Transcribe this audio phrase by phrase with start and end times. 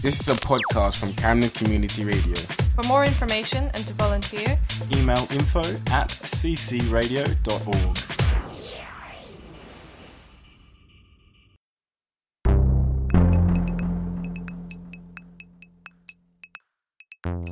[0.00, 2.36] This is a podcast from Camden Community Radio.
[2.76, 4.56] For more information and to volunteer,
[4.92, 5.58] email info
[5.90, 7.98] at ccradio.org.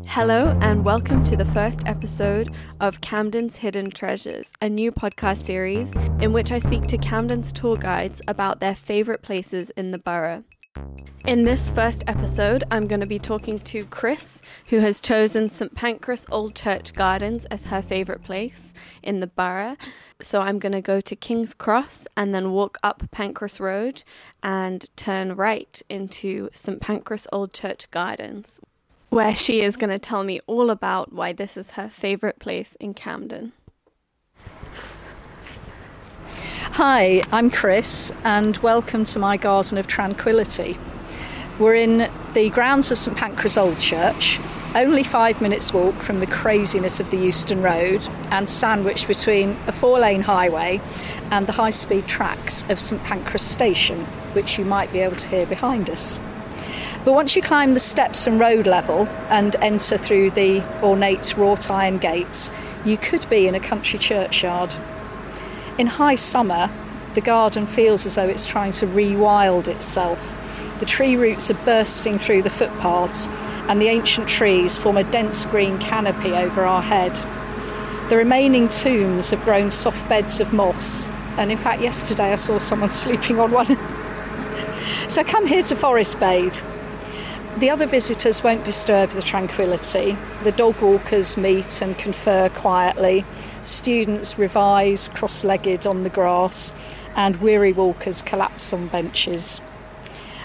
[0.06, 5.92] Hello, and welcome to the first episode of Camden's Hidden Treasures, a new podcast series
[6.20, 10.44] in which I speak to Camden's tour guides about their favourite places in the borough.
[11.26, 15.74] In this first episode, I'm going to be talking to Chris, who has chosen St
[15.74, 19.76] Pancras Old Church Gardens as her favourite place in the borough.
[20.20, 24.04] So I'm going to go to King's Cross and then walk up Pancras Road
[24.42, 28.60] and turn right into St Pancras Old Church Gardens,
[29.08, 32.76] where she is going to tell me all about why this is her favourite place
[32.78, 33.52] in Camden.
[36.76, 40.76] Hi, I'm Chris, and welcome to my Garden of Tranquility.
[41.58, 44.38] We're in the grounds of St Pancras Old Church,
[44.74, 49.72] only five minutes' walk from the craziness of the Euston Road, and sandwiched between a
[49.72, 50.82] four lane highway
[51.30, 55.28] and the high speed tracks of St Pancras Station, which you might be able to
[55.30, 56.20] hear behind us.
[57.06, 61.70] But once you climb the steps and road level and enter through the ornate wrought
[61.70, 62.50] iron gates,
[62.84, 64.74] you could be in a country churchyard.
[65.78, 66.70] In high summer,
[67.14, 70.34] the garden feels as though it's trying to rewild itself.
[70.80, 73.28] The tree roots are bursting through the footpaths,
[73.68, 77.14] and the ancient trees form a dense green canopy over our head.
[78.08, 82.58] The remaining tombs have grown soft beds of moss, and in fact, yesterday I saw
[82.58, 83.76] someone sleeping on one.
[85.08, 86.56] so come here to forest bathe.
[87.58, 90.14] The other visitors won't disturb the tranquility.
[90.42, 93.24] The dog walkers meet and confer quietly.
[93.64, 96.74] Students revise cross legged on the grass,
[97.14, 99.62] and weary walkers collapse on benches.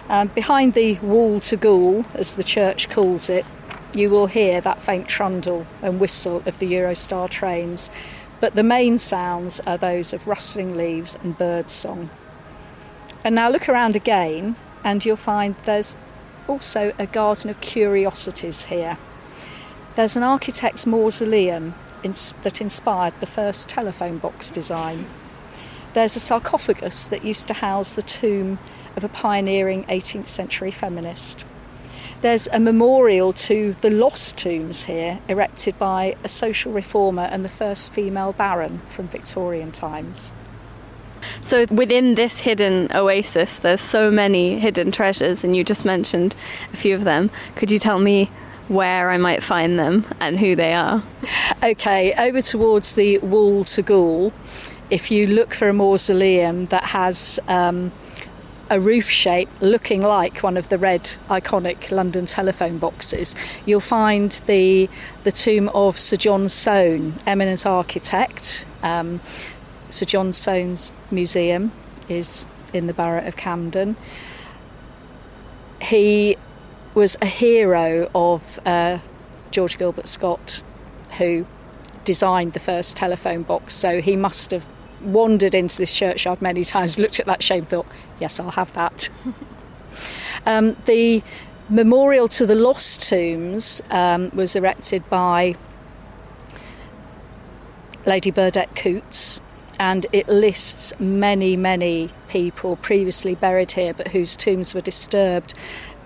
[0.07, 3.45] Um, behind the wall to ghoul, as the church calls it,
[3.93, 7.91] you will hear that faint trundle and whistle of the Eurostar trains,
[8.39, 12.09] but the main sounds are those of rustling leaves and bird song.
[13.25, 15.97] And now look around again, and you'll find there's
[16.51, 18.97] also a garden of curiosities here.
[19.95, 21.73] There's an architect's mausoleum
[22.03, 25.07] that inspired the first telephone box design.
[25.93, 28.59] There's a sarcophagus that used to house the tomb
[28.95, 31.45] of a pioneering 18th century feminist.
[32.21, 37.49] There's a memorial to the lost tombs here, erected by a social reformer and the
[37.49, 40.31] first female baron from Victorian times.
[41.41, 46.35] So within this hidden oasis, there's so many hidden treasures, and you just mentioned
[46.73, 47.29] a few of them.
[47.55, 48.29] Could you tell me
[48.67, 51.03] where I might find them and who they are?
[51.63, 54.33] Okay, over towards the wall to ghoul,
[54.89, 57.91] if you look for a mausoleum that has um,
[58.71, 64.41] a roof shape looking like one of the red iconic London telephone boxes, you'll find
[64.47, 64.89] the
[65.23, 68.65] the tomb of Sir John Soane, eminent architect.
[68.81, 69.21] Um,
[69.91, 71.71] Sir John Soane's museum
[72.07, 73.97] is in the borough of Camden.
[75.81, 76.37] He
[76.93, 78.99] was a hero of uh,
[79.51, 80.63] George Gilbert Scott,
[81.17, 81.45] who
[82.05, 83.73] designed the first telephone box.
[83.73, 84.65] So he must have
[85.01, 87.87] wandered into this churchyard many times, looked at that shape, thought,
[88.19, 89.09] "Yes, I'll have that."
[90.45, 91.21] um, the
[91.69, 95.55] memorial to the lost tombs um, was erected by
[98.05, 99.41] Lady Burdett Coutts,
[99.81, 105.55] and it lists many, many people previously buried here but whose tombs were disturbed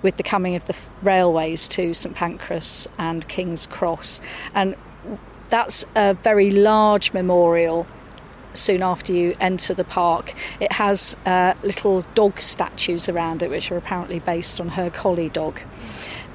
[0.01, 4.21] with the coming of the railways to St Pancras and King's Cross.
[4.53, 4.77] And
[5.49, 7.85] that's a very large memorial
[8.53, 10.33] soon after you enter the park.
[10.61, 15.27] It has uh, little dog statues around it, which are apparently based on her collie
[15.27, 15.59] dog.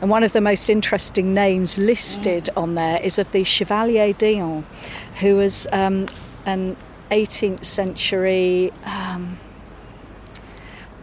[0.02, 4.66] And one of the most interesting names listed on there is of the Chevalier d'Eon,
[5.20, 6.04] who was um,
[6.44, 6.76] an
[7.10, 9.38] 18th century, um,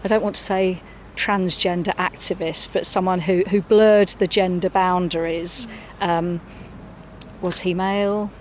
[0.04, 0.82] I don't want to say
[1.16, 5.68] transgender activist, but someone who, who blurred the gender boundaries.
[6.00, 6.42] Um,
[7.42, 8.32] was he male?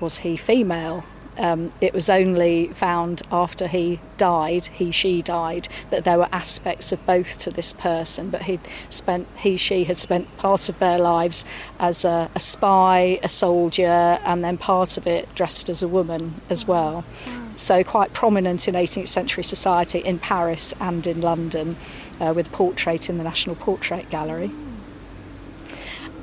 [0.00, 1.04] Was he female?
[1.38, 6.92] Um, it was only found after he died, he she died, that there were aspects
[6.92, 8.28] of both to this person.
[8.28, 11.44] But he spent he she had spent part of their lives
[11.78, 16.34] as a, a, spy, a soldier, and then part of it dressed as a woman
[16.50, 17.04] as well.
[17.56, 21.76] So quite prominent in 18th century society in Paris and in London,
[22.20, 24.50] uh, with portrait in the National Portrait Gallery.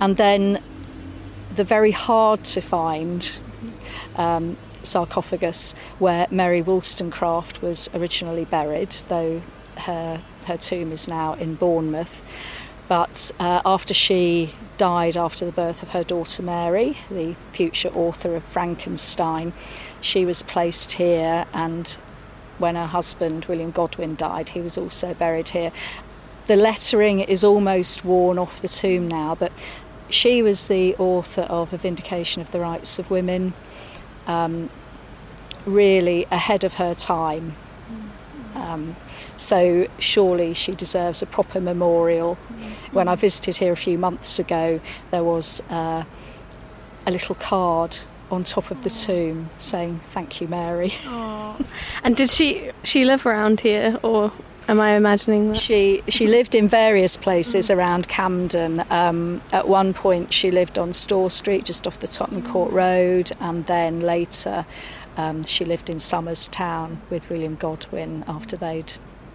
[0.01, 0.61] And then
[1.55, 3.39] the very hard to find.
[4.15, 9.41] Um, sarcophagus where Mary Wollstonecraft was originally buried, though
[9.77, 12.23] her her tomb is now in Bournemouth.
[12.87, 18.35] But uh, after she died after the birth of her daughter Mary, the future author
[18.35, 19.53] of Frankenstein,
[20.01, 21.97] she was placed here and
[22.57, 25.71] when her husband William Godwin died, he was also buried here.
[26.47, 29.51] The lettering is almost worn off the tomb now, but
[30.09, 33.53] she was the author of A Vindication of the Rights of Women,
[34.29, 34.69] um,
[35.65, 37.55] really ahead of her time.
[38.55, 38.95] Um,
[39.37, 42.35] so surely she deserves a proper memorial.
[42.91, 44.79] When I visited here a few months ago,
[45.11, 46.03] there was uh,
[47.05, 47.97] a little card
[48.29, 50.93] on top of the tomb saying "Thank you, Mary."
[52.03, 54.31] And did she she live around here, or
[54.69, 55.57] am I imagining that?
[55.57, 58.85] She she lived in various places around Camden.
[58.89, 63.31] Um, at one point, she lived on Store Street, just off the Tottenham Court Road,
[63.39, 64.65] and then later,
[65.17, 68.93] um, she lived in Somers Town with William Godwin after they'd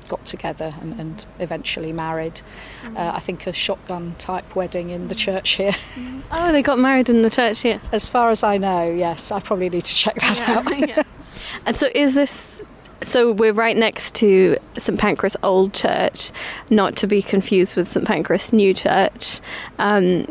[0.08, 2.42] got together and, and eventually married.
[2.84, 5.74] Uh, I think a shotgun type wedding in the church here.
[6.36, 7.80] Oh, they got married in the church here.
[7.92, 9.30] As far as I know, yes.
[9.30, 11.06] I probably need to check that out.
[11.66, 12.64] And so is this
[13.04, 16.30] so we're right next to St Pancras Old Church,
[16.70, 19.40] not to be confused with St Pancras New Church.
[19.78, 20.26] Um,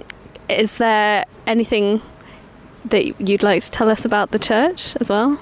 [0.49, 2.01] is there anything
[2.85, 5.39] that you'd like to tell us about the church as well?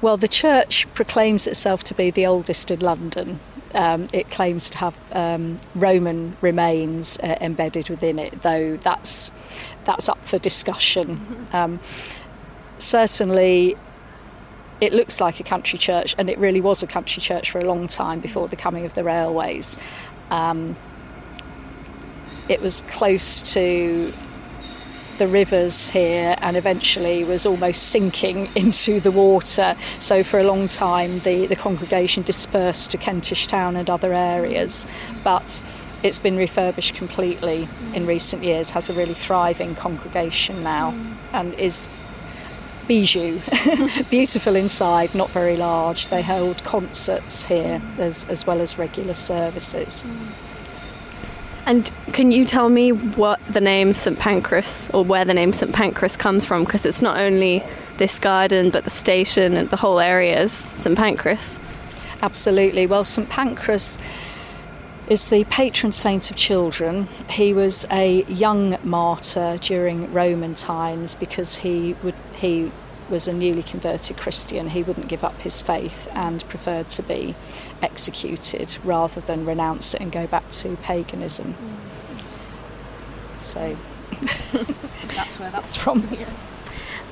[0.00, 3.40] Well, the church proclaims itself to be the oldest in London.
[3.74, 9.30] Um, it claims to have um, Roman remains uh, embedded within it, though that's
[9.84, 11.46] that's up for discussion.
[11.52, 11.80] Um,
[12.78, 13.76] certainly,
[14.80, 17.64] it looks like a country church, and it really was a country church for a
[17.64, 19.76] long time before the coming of the railways.
[20.30, 20.76] Um,
[22.48, 24.12] it was close to
[25.18, 29.76] the rivers here and eventually was almost sinking into the water.
[29.98, 34.86] So, for a long time, the, the congregation dispersed to Kentish Town and other areas.
[35.22, 35.62] But
[36.02, 40.94] it's been refurbished completely in recent years, has a really thriving congregation now,
[41.32, 41.88] and is
[42.90, 43.40] bijou.
[44.10, 46.08] Beautiful inside, not very large.
[46.08, 50.04] They hold concerts here as, as well as regular services.
[51.66, 55.72] And can you tell me what the name St Pancras or where the name St
[55.72, 56.64] Pancras comes from?
[56.64, 57.62] Because it's not only
[57.98, 61.60] this garden, but the station and the whole area is St Pancras.
[62.22, 62.88] Absolutely.
[62.88, 63.98] Well, St Pancras
[65.10, 67.08] is the patron saint of children.
[67.28, 72.70] He was a young martyr during Roman times because he would he
[73.10, 74.68] was a newly converted Christian.
[74.68, 77.34] He wouldn't give up his faith and preferred to be
[77.82, 81.56] executed rather than renounce it and go back to paganism.
[83.36, 83.76] So
[85.08, 86.08] that's where that's from.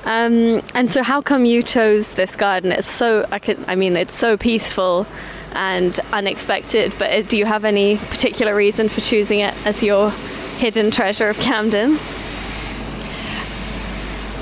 [0.05, 2.71] Um, and so, how come you chose this garden?
[2.71, 3.65] It's so I can.
[3.67, 5.05] I mean, it's so peaceful
[5.53, 6.93] and unexpected.
[6.97, 10.11] But uh, do you have any particular reason for choosing it as your
[10.57, 11.97] hidden treasure of Camden?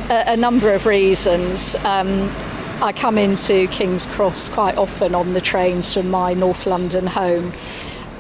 [0.09, 1.75] a, a number of reasons.
[1.83, 2.30] Um,
[2.81, 7.51] I come into King's Cross quite often on the trains from my North London home,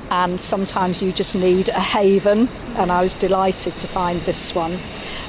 [0.09, 4.77] and sometimes you just need a haven, and I was delighted to find this one.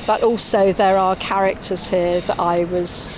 [0.07, 3.17] But also, there are characters here that I was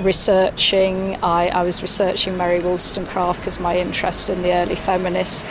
[0.00, 1.16] researching.
[1.22, 5.44] I, I was researching Mary Wollstonecraft because my interest in the early feminists.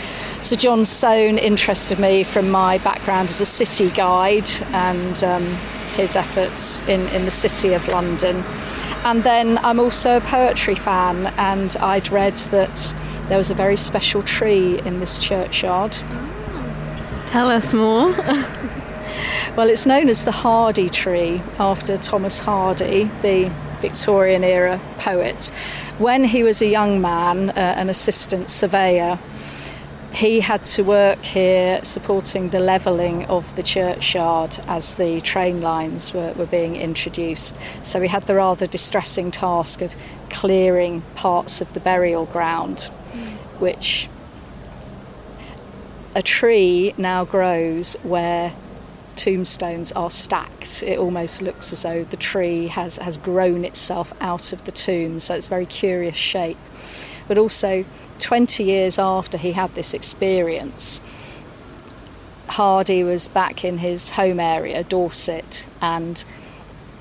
[0.48, 5.44] So John Soane interested me from my background as a city guide and um,
[5.96, 8.44] his efforts in, in the city of London.
[9.06, 12.96] And then I'm also a poetry fan, and I'd read that
[13.28, 15.98] there was a very special tree in this churchyard.
[17.28, 18.14] Tell us more.
[19.56, 23.52] Well, it's known as the Hardy tree after Thomas Hardy, the
[23.84, 25.52] Victorian era poet.
[25.98, 29.20] When he was a young man, uh, an assistant surveyor,
[30.14, 36.14] he had to work here supporting the levelling of the churchyard as the train lines
[36.14, 37.58] were, were being introduced.
[37.82, 39.98] So he had the rather distressing task of
[40.30, 42.84] clearing parts of the burial ground,
[43.60, 44.08] which
[46.16, 48.54] a tree now grows where
[49.24, 50.84] tombstones are stacked.
[50.84, 55.22] It almost looks as though the tree has, has grown itself out of the tomb,
[55.22, 56.58] so it's a very curious shape.
[57.30, 57.86] But also,
[58.20, 61.00] 20 years after he had this experience,
[62.50, 66.26] Hardy was back in his home area, Dorset, and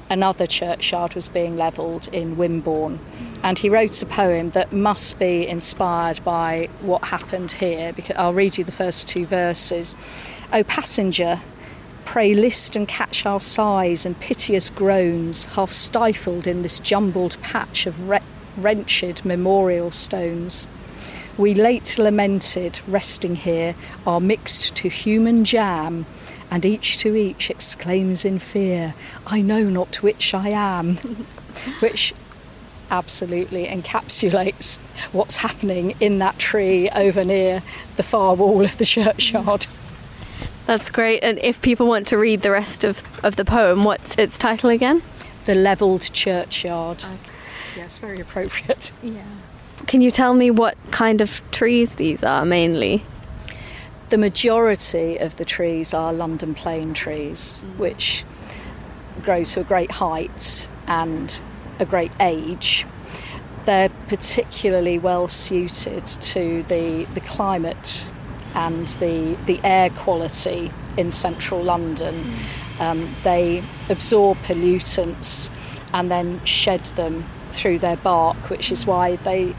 [0.08, 3.00] another churchyard was being levelled in Wimborne.
[3.42, 7.92] And he wrote a poem that must be inspired by what happened here.
[7.92, 9.96] Because I'll read you the first two verses.
[10.52, 11.40] O passenger,
[12.04, 17.86] pray list and catch our sighs and piteous groans, half stifled in this jumbled patch
[17.86, 18.20] of re-
[18.56, 20.68] wrenched memorial stones.
[21.38, 23.74] We late lamented, resting here,
[24.06, 26.04] are mixed to human jam,
[26.50, 28.94] and each to each exclaims in fear,
[29.26, 30.96] I know not which I am.
[31.80, 32.14] which
[32.90, 34.78] absolutely encapsulates
[35.12, 37.62] what's happening in that tree over near
[37.96, 39.66] the far wall of the churchyard.
[40.66, 41.22] That's great.
[41.22, 44.70] And if people want to read the rest of, of the poem, what's its title
[44.70, 45.02] again?
[45.44, 47.04] The Levelled Churchyard.
[47.04, 47.16] Okay.
[47.76, 48.92] Yes, very appropriate.
[49.02, 49.22] Yeah.
[49.86, 53.02] Can you tell me what kind of trees these are mainly?
[54.10, 57.78] The majority of the trees are London plane trees, mm.
[57.78, 58.24] which
[59.22, 61.40] grow to a great height and
[61.80, 62.86] a great age.
[63.64, 68.06] They're particularly well suited to the, the climate
[68.54, 72.14] and the, the air quality in central London.
[72.14, 72.80] Mm.
[72.80, 75.50] Um, they absorb pollutants
[75.92, 79.54] and then shed them through their bark, which is why they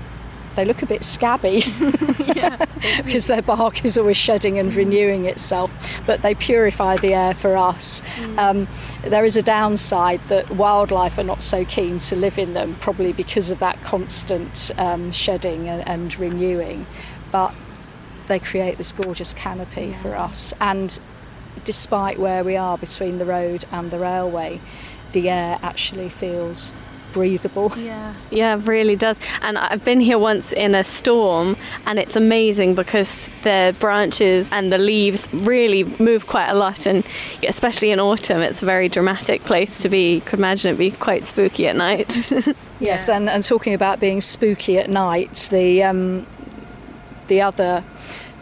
[0.56, 1.64] they look a bit scabby
[3.04, 5.74] because their bark is always shedding and renewing itself,
[6.06, 8.02] but they purify the air for us.
[8.18, 8.38] Mm.
[8.38, 8.68] Um,
[9.02, 13.14] there is a downside that wildlife are not so keen to live in them, probably
[13.14, 16.86] because of that constant um, shedding and, and, renewing,
[17.32, 17.54] but
[18.28, 20.02] they create this gorgeous canopy yeah.
[20.02, 20.54] for us.
[20.60, 21.00] And
[21.64, 24.60] despite where we are between the road and the railway,
[25.12, 26.74] the air actually feels
[27.14, 27.72] breathable.
[27.84, 29.20] Yeah, yeah, it really does.
[29.42, 34.72] And I've been here once in a storm, and it's amazing because the branches and
[34.72, 37.04] the leaves really move quite a lot, and
[37.48, 40.16] especially in autumn, it's a very dramatic place to be.
[40.16, 42.16] You could imagine it be quite spooky at night.
[42.32, 43.16] yes, yeah.
[43.16, 46.26] and, and talking about being spooky at night, the um,
[47.28, 47.84] the other.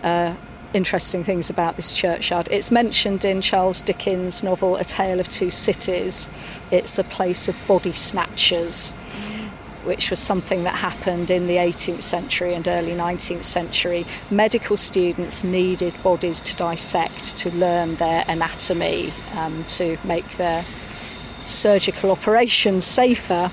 [0.03, 0.35] Uh,
[0.73, 2.47] interesting things about this churchyard.
[2.49, 6.29] It's mentioned in Charles Dickens' novel A Tale of Two Cities.
[6.71, 8.91] It's a place of body snatchers,
[9.83, 14.05] which was something that happened in the 18th century and early 19th century.
[14.29, 20.63] Medical students needed bodies to dissect to learn their anatomy, um, to make their
[21.45, 23.51] surgical operations safer.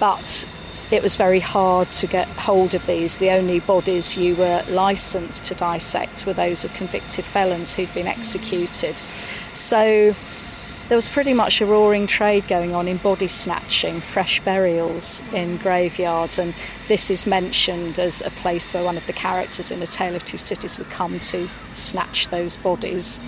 [0.00, 0.46] But
[0.90, 3.18] it was very hard to get hold of these.
[3.18, 8.06] The only bodies you were licensed to dissect were those of convicted felons who'd been
[8.06, 8.96] executed.
[9.52, 10.14] So
[10.88, 15.58] there was pretty much a roaring trade going on in body snatching, fresh burials in
[15.58, 16.54] graveyards, and
[16.88, 20.24] this is mentioned as a place where one of the characters in A Tale of
[20.24, 23.20] Two Cities would come to snatch those bodies.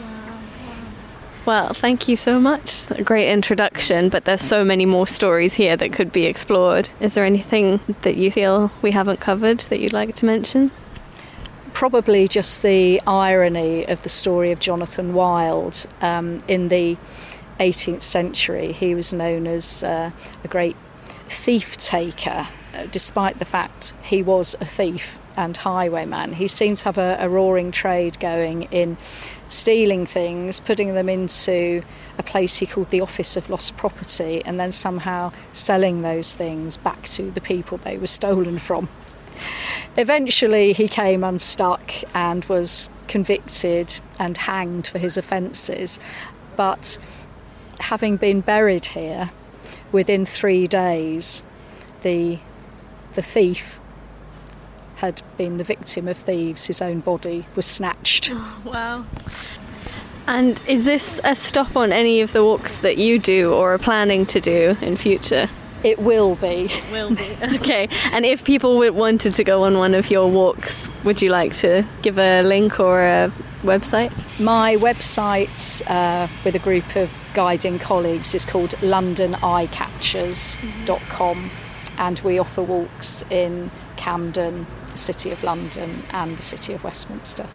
[1.46, 2.90] Well, thank you so much.
[2.90, 6.90] A great introduction, but there's so many more stories here that could be explored.
[7.00, 10.70] Is there anything that you feel we haven't covered that you'd like to mention?
[11.72, 15.86] Probably just the irony of the story of Jonathan Wild.
[16.02, 16.98] Um, in the
[17.58, 20.10] 18th century, he was known as uh,
[20.44, 20.76] a great
[21.26, 26.34] thief taker, uh, despite the fact he was a thief and highwayman.
[26.34, 28.98] He seemed to have a, a roaring trade going in
[29.48, 31.82] stealing things, putting them into
[32.18, 36.76] a place he called the Office of Lost Property, and then somehow selling those things
[36.76, 38.88] back to the people they were stolen from.
[39.96, 45.98] Eventually, he came unstuck and was convicted and hanged for his offences,
[46.56, 46.98] but
[47.80, 49.30] having been buried here
[49.90, 51.42] within three days,
[52.02, 52.38] the
[53.14, 53.79] the thief
[55.00, 56.66] had been the victim of thieves.
[56.66, 58.30] His own body was snatched.
[58.42, 59.04] Oh, wow.
[60.26, 63.78] And is this a stop on any of the walks that you do or are
[63.78, 65.48] planning to do in future?
[65.82, 66.70] It will be.
[66.92, 67.36] Will be.
[67.56, 67.88] okay.
[68.12, 71.84] And if people wanted to go on one of your walks, would you like to
[72.02, 74.12] give a link or a website?
[74.38, 81.50] My website uh, with a group of guiding colleagues is called londoneyecatchers.com
[81.98, 87.48] and we offer walks in Camden, the City of London, and the City of Westminster.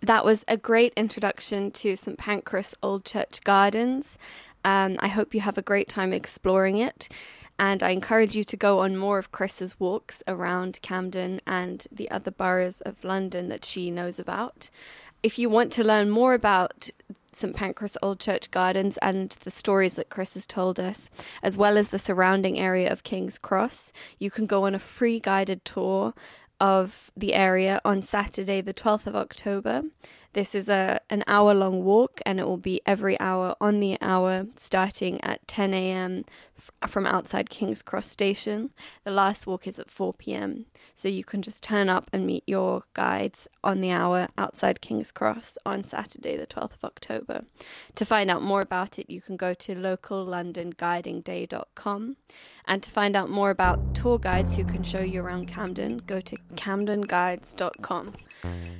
[0.00, 4.16] That was a great introduction to St Pancras Old Church Gardens.
[4.64, 7.08] Um, I hope you have a great time exploring it.
[7.58, 12.08] And I encourage you to go on more of Chris's walks around Camden and the
[12.10, 14.70] other boroughs of London that she knows about.
[15.22, 16.90] If you want to learn more about
[17.38, 21.08] St Pancras Old Church Gardens and the stories that Chris has told us,
[21.42, 23.92] as well as the surrounding area of King's Cross.
[24.18, 26.14] You can go on a free guided tour
[26.60, 29.82] of the area on Saturday, the 12th of October.
[30.32, 33.96] This is a an hour long walk and it will be every hour on the
[34.00, 36.24] hour starting at 10 a.m.
[36.86, 38.70] from outside King's Cross Station.
[39.04, 42.44] The last walk is at 4 pm, so you can just turn up and meet
[42.46, 47.44] your guides on the hour outside King's Cross on Saturday, the 12th of October.
[47.94, 52.16] To find out more about it, you can go to locallondonguidingday.com.
[52.66, 56.20] And to find out more about tour guides who can show you around Camden, go
[56.20, 58.14] to camdenguides.com.